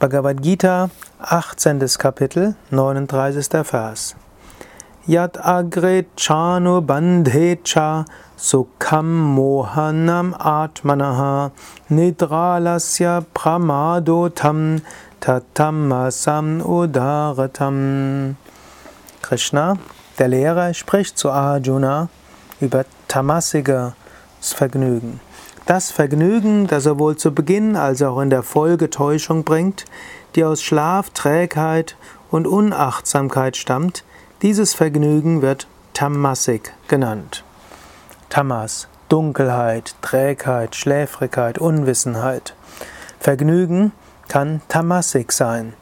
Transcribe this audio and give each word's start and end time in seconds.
Bhagavad 0.00 0.40
Gita, 0.40 0.88
18. 1.20 1.78
Kapitel, 1.98 2.54
39. 2.70 3.62
Vers. 3.70 4.14
Yat 5.06 5.34
agre 5.34 6.06
chanu 6.16 6.80
bandhecha 6.80 8.06
sukham 8.38 9.36
mohanam 9.36 10.32
atmanaha 10.38 11.52
nidralasya 11.90 13.26
pramadotam 13.34 14.80
tatamasam 15.20 16.62
udaratam. 16.62 18.36
Krishna, 19.20 19.76
der 20.18 20.28
Lehrer, 20.28 20.72
spricht 20.72 21.18
zu 21.18 21.28
Arjuna 21.28 22.08
über 22.58 22.86
tamasiges 23.06 23.92
Vergnügen. 24.40 25.20
Das 25.70 25.92
Vergnügen, 25.92 26.66
das 26.66 26.82
sowohl 26.82 27.16
zu 27.16 27.32
Beginn 27.32 27.76
als 27.76 28.02
auch 28.02 28.18
in 28.18 28.28
der 28.28 28.42
Folge 28.42 28.90
Täuschung 28.90 29.44
bringt, 29.44 29.84
die 30.34 30.42
aus 30.42 30.64
Schlaf, 30.64 31.10
Trägheit 31.10 31.94
und 32.28 32.48
Unachtsamkeit 32.48 33.56
stammt, 33.56 34.02
dieses 34.42 34.74
Vergnügen 34.74 35.42
wird 35.42 35.68
Tamasik 35.94 36.74
genannt. 36.88 37.44
Tamas, 38.30 38.88
Dunkelheit, 39.08 39.94
Trägheit, 40.02 40.74
Schläfrigkeit, 40.74 41.58
Unwissenheit. 41.58 42.56
Vergnügen 43.20 43.92
kann 44.26 44.62
Tamasik 44.66 45.30
sein. 45.30 45.74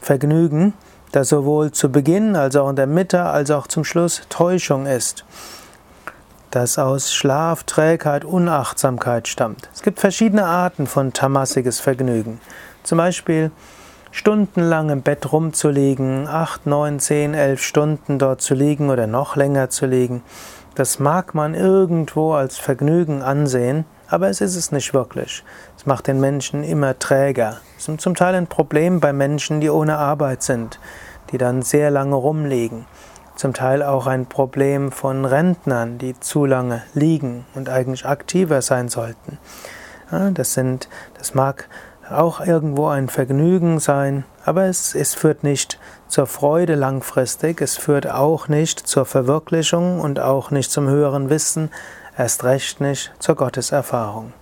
Vergnügen, 0.00 0.74
das 1.12 1.28
sowohl 1.28 1.70
zu 1.70 1.92
Beginn 1.92 2.34
als 2.34 2.56
auch 2.56 2.68
in 2.68 2.74
der 2.74 2.88
Mitte 2.88 3.22
als 3.22 3.52
auch 3.52 3.68
zum 3.68 3.84
Schluss 3.84 4.22
Täuschung 4.28 4.86
ist 4.86 5.24
das 6.56 6.78
aus 6.78 7.12
Schlaf, 7.12 7.64
Trägheit, 7.64 8.24
Unachtsamkeit 8.24 9.28
stammt. 9.28 9.68
Es 9.74 9.82
gibt 9.82 10.00
verschiedene 10.00 10.46
Arten 10.46 10.86
von 10.86 11.12
tamasiges 11.12 11.80
Vergnügen. 11.80 12.40
Zum 12.82 12.96
Beispiel 12.96 13.50
stundenlang 14.10 14.88
im 14.88 15.02
Bett 15.02 15.30
rumzulegen, 15.30 16.26
acht, 16.26 16.64
neun, 16.64 16.98
zehn, 16.98 17.34
elf 17.34 17.62
Stunden 17.62 18.18
dort 18.18 18.40
zu 18.40 18.54
liegen 18.54 18.88
oder 18.88 19.06
noch 19.06 19.36
länger 19.36 19.68
zu 19.68 19.84
liegen. 19.84 20.22
Das 20.74 20.98
mag 20.98 21.34
man 21.34 21.54
irgendwo 21.54 22.32
als 22.32 22.56
Vergnügen 22.56 23.20
ansehen, 23.20 23.84
aber 24.08 24.30
es 24.30 24.40
ist 24.40 24.56
es 24.56 24.72
nicht 24.72 24.94
wirklich. 24.94 25.44
Es 25.76 25.84
macht 25.84 26.06
den 26.06 26.20
Menschen 26.20 26.64
immer 26.64 26.98
träger. 26.98 27.58
Es 27.76 27.86
ist 27.86 28.00
zum 28.00 28.14
Teil 28.14 28.34
ein 28.34 28.46
Problem 28.46 29.00
bei 29.00 29.12
Menschen, 29.12 29.60
die 29.60 29.68
ohne 29.68 29.98
Arbeit 29.98 30.42
sind, 30.42 30.80
die 31.32 31.38
dann 31.38 31.60
sehr 31.60 31.90
lange 31.90 32.14
rumliegen 32.14 32.86
zum 33.36 33.52
Teil 33.52 33.82
auch 33.82 34.06
ein 34.06 34.26
Problem 34.26 34.90
von 34.90 35.24
Rentnern, 35.24 35.98
die 35.98 36.18
zu 36.18 36.44
lange 36.44 36.82
liegen 36.94 37.44
und 37.54 37.68
eigentlich 37.68 38.06
aktiver 38.06 38.62
sein 38.62 38.88
sollten. 38.88 39.38
Das, 40.34 40.54
sind, 40.54 40.88
das 41.18 41.34
mag 41.34 41.68
auch 42.10 42.40
irgendwo 42.40 42.88
ein 42.88 43.08
Vergnügen 43.08 43.80
sein, 43.80 44.24
aber 44.44 44.64
es, 44.64 44.94
es 44.94 45.14
führt 45.14 45.42
nicht 45.42 45.78
zur 46.08 46.26
Freude 46.26 46.76
langfristig, 46.76 47.60
es 47.60 47.76
führt 47.76 48.08
auch 48.08 48.48
nicht 48.48 48.78
zur 48.80 49.04
Verwirklichung 49.04 50.00
und 50.00 50.20
auch 50.20 50.50
nicht 50.50 50.70
zum 50.70 50.88
höheren 50.88 51.30
Wissen, 51.30 51.70
erst 52.16 52.44
recht 52.44 52.80
nicht 52.80 53.12
zur 53.18 53.34
Gotteserfahrung. 53.34 54.32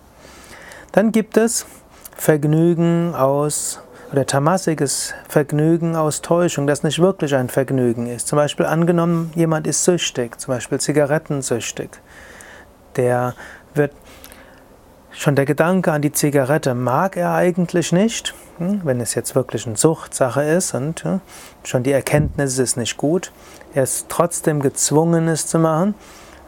Dann 0.93 1.11
gibt 1.11 1.37
es 1.37 1.67
Vergnügen 2.17 3.15
aus 3.15 3.81
oder 4.15 4.27
tamasiges 4.27 5.13
Vergnügen 5.29 5.97
aus 5.97 6.23
Täuschung, 6.23 6.69
das 6.69 6.85
nicht 6.85 7.01
wirklich 7.01 7.35
ein 7.35 7.49
Vergnügen 7.49 8.07
ist. 8.07 8.29
Zum 8.29 8.37
Beispiel 8.37 8.65
angenommen, 8.65 9.33
jemand 9.35 9.67
ist 9.67 9.83
süchtig, 9.83 10.41
zum 10.41 10.55
Beispiel 10.55 10.79
zigarettensüchtig. 10.79 11.91
Der 12.95 13.35
wird 13.75 13.91
schon 15.11 15.35
der 15.35 15.47
Gedanke 15.47 15.91
an 15.91 16.01
die 16.01 16.13
Zigarette 16.13 16.77
mag 16.77 17.17
er 17.17 17.35
eigentlich 17.35 17.91
nicht, 17.91 18.35
hm, 18.59 18.83
wenn 18.85 19.01
es 19.01 19.17
jetzt 19.17 19.35
wirklich 19.35 19.67
eine 19.67 19.77
Suchtsache 19.77 20.45
ist 20.45 20.75
und 20.75 21.05
schon 21.65 21.83
die 21.83 21.91
Erkenntnis 21.91 22.59
ist 22.59 22.77
nicht 22.77 22.97
gut. 22.97 23.33
Er 23.75 23.83
ist 23.83 24.07
trotzdem 24.11 24.61
gezwungen, 24.61 25.27
es 25.27 25.49
zu 25.49 25.59
machen. 25.59 25.97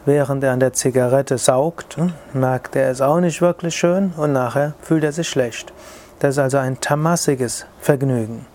Während 0.05 0.41
er 0.41 0.53
an 0.53 0.61
der 0.61 0.71
Zigarette 0.71 1.37
saugt, 1.37 1.97
hm, 1.97 2.13
merkt 2.31 2.77
er 2.77 2.89
es 2.89 3.01
auch 3.01 3.19
nicht 3.19 3.41
wirklich 3.41 3.75
schön 3.75 4.13
und 4.15 4.31
nachher 4.31 4.73
fühlt 4.81 5.03
er 5.03 5.11
sich 5.11 5.27
schlecht. 5.27 5.73
Das 6.19 6.35
ist 6.35 6.39
also 6.39 6.57
ein 6.57 6.79
tamasiges 6.81 7.65
Vergnügen. 7.79 8.45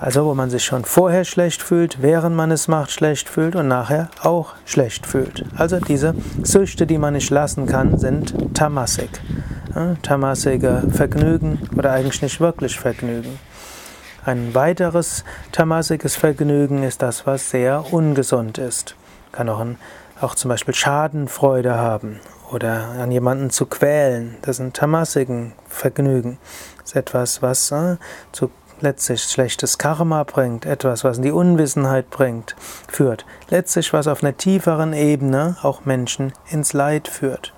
Also 0.00 0.24
wo 0.24 0.34
man 0.34 0.48
sich 0.48 0.64
schon 0.64 0.86
vorher 0.86 1.24
schlecht 1.24 1.60
fühlt, 1.60 2.00
während 2.00 2.34
man 2.34 2.50
es 2.50 2.68
macht, 2.68 2.90
schlecht 2.90 3.28
fühlt 3.28 3.54
und 3.54 3.68
nachher 3.68 4.08
auch 4.22 4.54
schlecht 4.64 5.06
fühlt. 5.06 5.44
Also 5.56 5.78
diese 5.78 6.14
Süchte, 6.42 6.86
die 6.86 6.96
man 6.96 7.12
nicht 7.12 7.28
lassen 7.28 7.66
kann, 7.66 7.98
sind 7.98 8.54
tamasik. 8.54 9.10
Tamasige 10.02 10.84
Vergnügen 10.90 11.58
oder 11.76 11.92
eigentlich 11.92 12.22
nicht 12.22 12.40
wirklich 12.40 12.80
Vergnügen. 12.80 13.38
Ein 14.24 14.54
weiteres 14.54 15.24
tamasiges 15.52 16.16
Vergnügen 16.16 16.82
ist 16.82 17.02
das, 17.02 17.26
was 17.26 17.50
sehr 17.50 17.92
ungesund 17.92 18.56
ist. 18.56 18.96
Kann 19.32 19.48
auch, 19.50 19.60
ein, 19.60 19.76
auch 20.20 20.34
zum 20.34 20.48
Beispiel 20.48 20.74
Schadenfreude 20.74 21.76
haben 21.76 22.20
oder 22.52 22.88
an 22.98 23.10
jemanden 23.10 23.50
zu 23.50 23.66
quälen, 23.66 24.36
das 24.42 24.56
ist 24.56 24.60
ein 24.60 24.72
tamasigen 24.72 25.52
Vergnügen. 25.68 26.38
Das 26.78 26.90
ist 26.90 26.96
etwas, 26.96 27.42
was 27.42 27.70
äh, 27.70 27.96
zu 28.32 28.50
letztlich 28.80 29.22
schlechtes 29.22 29.78
Karma 29.78 30.24
bringt, 30.24 30.66
etwas, 30.66 31.04
was 31.04 31.18
in 31.18 31.22
die 31.22 31.32
Unwissenheit 31.32 32.10
bringt, 32.10 32.56
führt. 32.88 33.26
Letztlich, 33.48 33.92
was 33.92 34.06
auf 34.06 34.22
einer 34.22 34.36
tieferen 34.36 34.92
Ebene 34.92 35.56
auch 35.62 35.84
Menschen 35.84 36.32
ins 36.48 36.72
Leid 36.72 37.08
führt. 37.08 37.52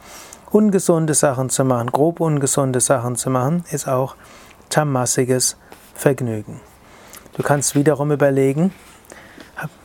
Ungesunde 0.51 1.15
Sachen 1.15 1.49
zu 1.49 1.65
machen, 1.65 1.91
grob 1.91 2.21
ungesunde 2.21 2.81
Sachen 2.81 3.17
zu 3.17 3.31
machen, 3.31 3.65
ist 3.71 3.89
auch 3.89 4.17
tamasiges 4.69 5.57
Vergnügen. 5.95 6.61
Du 7.35 7.43
kannst 7.43 7.75
wiederum 7.75 8.13
überlegen, 8.13 8.73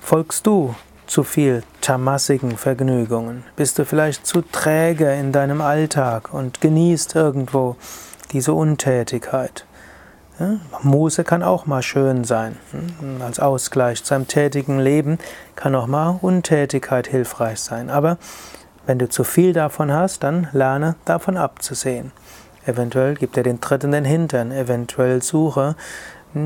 folgst 0.01 0.45
du 0.47 0.75
zu 1.07 1.23
viel 1.23 1.63
tamasigen 1.81 2.57
Vergnügungen? 2.57 3.43
Bist 3.55 3.79
du 3.79 3.85
vielleicht 3.85 4.25
zu 4.25 4.41
träge 4.41 5.11
in 5.13 5.31
deinem 5.31 5.61
Alltag 5.61 6.33
und 6.33 6.61
genießt 6.61 7.15
irgendwo 7.15 7.75
diese 8.31 8.53
Untätigkeit? 8.53 9.65
Ja, 10.39 10.57
Muße 10.83 11.23
kann 11.23 11.41
auch 11.41 11.65
mal 11.65 11.81
schön 11.81 12.23
sein. 12.23 12.57
Hm, 12.71 13.21
als 13.21 13.39
Ausgleich 13.39 14.03
zu 14.03 14.13
einem 14.13 14.27
tätigen 14.27 14.79
Leben 14.79 15.17
kann 15.55 15.73
auch 15.73 15.87
mal 15.87 16.19
Untätigkeit 16.21 17.07
hilfreich 17.07 17.59
sein. 17.59 17.89
Aber 17.89 18.17
wenn 18.85 18.99
du 18.99 19.09
zu 19.09 19.23
viel 19.23 19.53
davon 19.53 19.91
hast, 19.91 20.23
dann 20.23 20.47
lerne 20.53 20.95
davon 21.05 21.37
abzusehen. 21.37 22.11
Eventuell 22.65 23.15
gibt 23.15 23.37
er 23.37 23.43
den 23.43 23.61
Tritt 23.61 23.83
in 23.83 23.91
den 23.93 24.05
Hintern, 24.05 24.51
eventuell 24.51 25.23
suche 25.23 25.75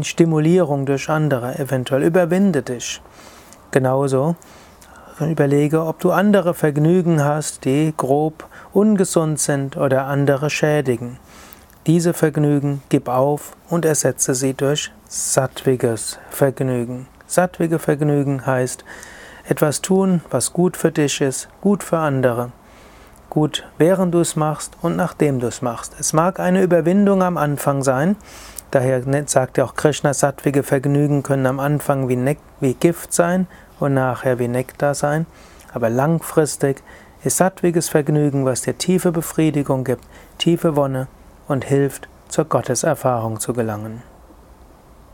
Stimulierung 0.03 0.85
durch 0.85 1.09
andere, 1.09 1.59
eventuell 1.59 2.03
überwinde 2.03 2.61
dich. 2.61 3.01
Genauso 3.71 4.35
überlege, 5.29 5.85
ob 5.85 5.99
du 5.99 6.11
andere 6.11 6.53
Vergnügen 6.53 7.23
hast, 7.23 7.65
die 7.65 7.93
grob 7.95 8.47
ungesund 8.73 9.39
sind 9.39 9.77
oder 9.77 10.05
andere 10.05 10.49
schädigen. 10.49 11.17
Diese 11.87 12.13
Vergnügen 12.13 12.81
gib 12.89 13.07
auf 13.07 13.55
und 13.69 13.85
ersetze 13.85 14.35
sie 14.35 14.53
durch 14.53 14.91
sattwiges 15.07 16.19
Vergnügen. 16.29 17.07
Sattwige 17.27 17.79
Vergnügen 17.79 18.45
heißt 18.45 18.83
etwas 19.47 19.81
tun, 19.81 20.21
was 20.29 20.53
gut 20.53 20.77
für 20.77 20.91
dich 20.91 21.21
ist, 21.21 21.49
gut 21.61 21.83
für 21.83 21.97
andere. 21.97 22.51
Gut, 23.29 23.65
während 23.77 24.13
du 24.13 24.19
es 24.19 24.35
machst 24.35 24.73
und 24.81 24.95
nachdem 24.95 25.39
du 25.39 25.47
es 25.47 25.61
machst. 25.61 25.95
Es 25.99 26.13
mag 26.13 26.39
eine 26.39 26.61
Überwindung 26.61 27.23
am 27.23 27.37
Anfang 27.37 27.81
sein, 27.81 28.17
daher 28.71 29.01
sagt 29.27 29.57
ja 29.57 29.63
auch 29.63 29.75
Krishna, 29.75 30.13
sattwige 30.13 30.63
Vergnügen 30.63 31.23
können 31.23 31.45
am 31.45 31.59
Anfang 31.59 32.09
wie, 32.09 32.37
wie 32.59 32.73
Gift 32.73 33.13
sein 33.13 33.47
und 33.81 33.93
nachher 33.93 34.39
wie 34.39 34.47
Nektar 34.47 34.95
sein, 34.95 35.25
aber 35.73 35.89
langfristig 35.89 36.83
ist 37.23 37.37
sattwiges 37.37 37.89
Vergnügen, 37.89 38.45
was 38.45 38.61
dir 38.61 38.77
tiefe 38.77 39.11
Befriedigung 39.11 39.83
gibt, 39.83 40.03
tiefe 40.37 40.75
Wonne 40.75 41.07
und 41.47 41.65
hilft, 41.65 42.07
zur 42.29 42.45
Gotteserfahrung 42.45 43.39
zu 43.39 43.53
gelangen. 43.53 44.01